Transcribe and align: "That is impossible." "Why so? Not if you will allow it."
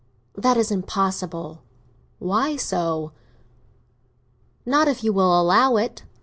"That 0.33 0.57
is 0.57 0.71
impossible." 0.71 1.61
"Why 2.17 2.55
so? 2.55 3.11
Not 4.65 4.87
if 4.87 5.03
you 5.03 5.13
will 5.13 5.39
allow 5.39 5.75
it." 5.75 6.05